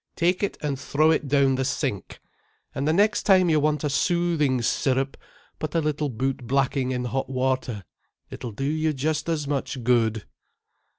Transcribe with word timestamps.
"Take 0.15 0.41
it 0.41 0.57
and 0.63 0.79
throw 0.79 1.11
it 1.11 1.27
down 1.27 1.53
the 1.53 1.63
sink, 1.63 2.19
and 2.73 2.87
the 2.87 2.91
next 2.91 3.21
time 3.21 3.51
you 3.51 3.59
want 3.59 3.83
a 3.83 3.89
soothing 3.91 4.63
syrup 4.63 5.15
put 5.59 5.75
a 5.75 5.79
little 5.79 6.09
boot 6.09 6.47
blacking 6.47 6.89
in 6.89 7.05
hot 7.05 7.29
water. 7.29 7.83
It'll 8.31 8.51
do 8.51 8.63
you 8.65 8.93
just 8.93 9.29
as 9.29 9.47
much 9.47 9.83
good." 9.83 10.25